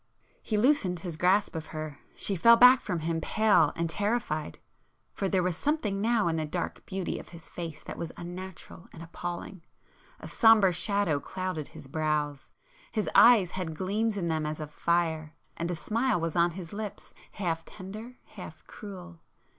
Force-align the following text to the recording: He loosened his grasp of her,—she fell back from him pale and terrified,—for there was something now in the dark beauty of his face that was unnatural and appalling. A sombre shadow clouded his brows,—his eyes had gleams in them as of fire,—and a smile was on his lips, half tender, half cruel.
He 0.41 0.57
loosened 0.57 1.01
his 1.01 1.15
grasp 1.15 1.55
of 1.55 1.67
her,—she 1.67 2.35
fell 2.35 2.55
back 2.55 2.81
from 2.81 3.01
him 3.01 3.21
pale 3.21 3.71
and 3.75 3.87
terrified,—for 3.87 5.29
there 5.29 5.43
was 5.43 5.55
something 5.55 6.01
now 6.01 6.27
in 6.27 6.37
the 6.37 6.45
dark 6.47 6.83
beauty 6.87 7.19
of 7.19 7.29
his 7.29 7.47
face 7.49 7.83
that 7.83 7.99
was 7.99 8.11
unnatural 8.17 8.89
and 8.93 9.03
appalling. 9.03 9.61
A 10.19 10.27
sombre 10.27 10.73
shadow 10.73 11.19
clouded 11.19 11.67
his 11.67 11.85
brows,—his 11.85 13.09
eyes 13.13 13.51
had 13.51 13.75
gleams 13.77 14.17
in 14.17 14.27
them 14.27 14.43
as 14.47 14.59
of 14.59 14.71
fire,—and 14.71 15.69
a 15.69 15.75
smile 15.75 16.19
was 16.19 16.35
on 16.35 16.53
his 16.57 16.73
lips, 16.73 17.13
half 17.33 17.63
tender, 17.63 18.17
half 18.25 18.65
cruel. 18.65 19.19